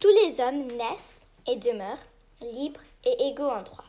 [0.00, 2.06] Tous les hommes naissent et demeurent
[2.40, 3.84] libres et égaux en droit.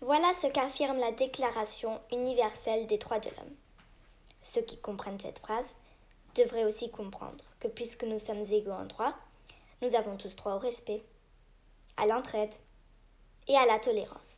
[0.00, 3.56] Voilà ce qu'affirme la Déclaration universelle des droits de l'homme.
[4.44, 5.74] Ceux qui comprennent cette phrase
[6.36, 9.14] devraient aussi comprendre que puisque nous sommes égaux en droit,
[9.82, 11.02] nous avons tous droit au respect,
[11.96, 12.54] à l'entraide
[13.48, 14.36] et à la tolérance,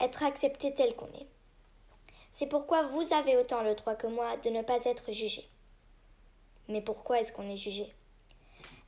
[0.00, 1.28] être acceptés tel qu'on est.
[2.32, 5.48] C'est pourquoi vous avez autant le droit que moi de ne pas être jugé.
[6.66, 7.94] Mais pourquoi est-ce qu'on est jugé?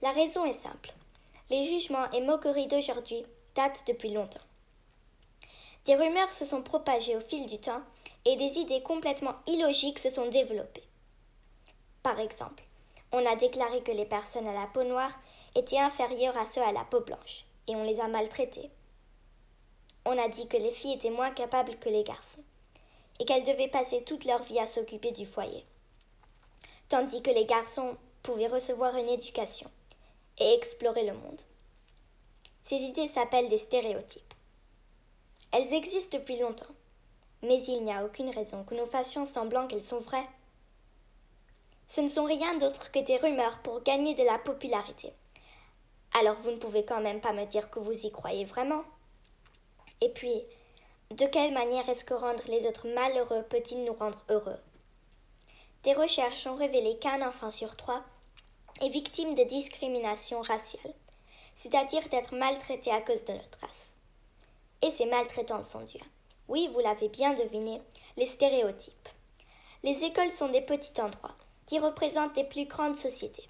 [0.03, 0.95] La raison est simple.
[1.51, 3.23] Les jugements et moqueries d'aujourd'hui
[3.55, 4.41] datent depuis longtemps.
[5.85, 7.83] Des rumeurs se sont propagées au fil du temps
[8.25, 10.89] et des idées complètement illogiques se sont développées.
[12.03, 12.65] Par exemple,
[13.13, 15.13] on a déclaré que les personnes à la peau noire
[15.55, 18.71] étaient inférieures à ceux à la peau blanche, et on les a maltraitées.
[20.07, 22.43] On a dit que les filles étaient moins capables que les garçons,
[23.19, 25.67] et qu'elles devaient passer toute leur vie à s'occuper du foyer,
[26.89, 29.71] tandis que les garçons pouvaient recevoir une éducation
[30.41, 31.41] et explorer le monde.
[32.65, 34.35] Ces idées s'appellent des stéréotypes.
[35.53, 36.75] Elles existent depuis longtemps,
[37.43, 40.29] mais il n'y a aucune raison que nous fassions semblant qu'elles sont vraies.
[41.89, 45.13] Ce ne sont rien d'autre que des rumeurs pour gagner de la popularité.
[46.13, 48.85] Alors vous ne pouvez quand même pas me dire que vous y croyez vraiment.
[50.01, 50.45] Et puis,
[51.11, 54.59] de quelle manière est-ce que rendre les autres malheureux peut-il nous rendre heureux?
[55.83, 58.05] Des recherches ont révélé qu'un enfant sur trois
[58.81, 60.95] est victime de discrimination raciale,
[61.55, 63.97] c'est-à-dire d'être maltraité à cause de notre race.
[64.83, 65.99] Et ces maltraitances sont dues.
[66.49, 67.81] Oui, vous l'avez bien deviné,
[68.17, 69.09] les stéréotypes.
[69.83, 71.37] Les écoles sont des petits endroits
[71.67, 73.49] qui représentent les plus grandes sociétés.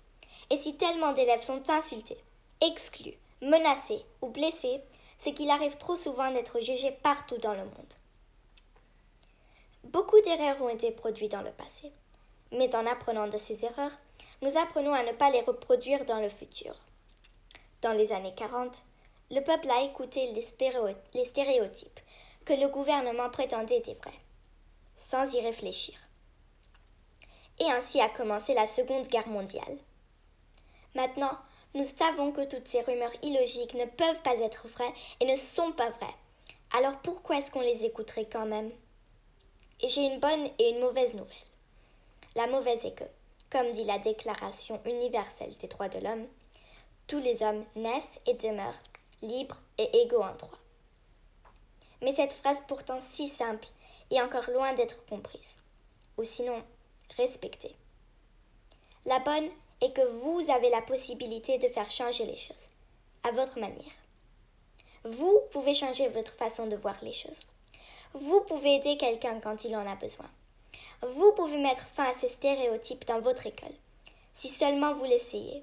[0.51, 2.19] Et si tellement d'élèves sont insultés,
[2.61, 4.81] exclus, menacés ou blessés,
[5.19, 7.95] c'est qu'il arrive trop souvent d'être jugés partout dans le monde.
[9.85, 11.93] Beaucoup d'erreurs ont été produites dans le passé,
[12.53, 13.97] mais en apprenant de ces erreurs,
[14.43, 16.75] nous apprenons à ne pas les reproduire dans le futur.
[17.83, 18.83] Dans les années 40,
[19.31, 22.01] le peuple a écouté les, stéréotypes
[22.45, 24.19] que le gouvernement prétendait étaient vrais,
[24.97, 25.99] sans y réfléchir
[27.61, 29.79] et ainsi a commencé la Seconde Guerre mondiale.
[30.95, 31.39] Maintenant,
[31.75, 35.73] nous savons que toutes ces rumeurs illogiques ne peuvent pas être vraies et ne sont
[35.73, 36.15] pas vraies.
[36.73, 38.71] Alors pourquoi est-ce qu'on les écouterait quand même?
[39.81, 41.37] Et j'ai une bonne et une mauvaise nouvelle.
[42.35, 43.05] La mauvaise est que,
[43.51, 46.27] comme dit la Déclaration universelle des droits de l'homme,
[47.07, 48.83] tous les hommes naissent et demeurent
[49.23, 50.59] libres et égaux en droit.
[52.01, 53.67] Mais cette phrase pourtant si simple
[54.11, 55.57] est encore loin d'être comprise.
[56.17, 56.63] Ou sinon,
[57.17, 57.75] respecter.
[59.05, 59.49] La bonne
[59.81, 62.69] est que vous avez la possibilité de faire changer les choses,
[63.23, 63.93] à votre manière.
[65.05, 67.47] Vous pouvez changer votre façon de voir les choses.
[68.13, 70.29] Vous pouvez aider quelqu'un quand il en a besoin.
[71.03, 73.73] Vous pouvez mettre fin à ces stéréotypes dans votre école,
[74.35, 75.63] si seulement vous l'essayez.